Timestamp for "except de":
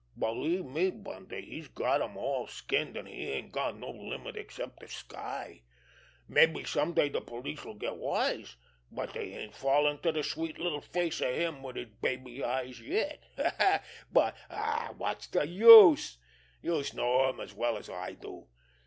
4.35-4.87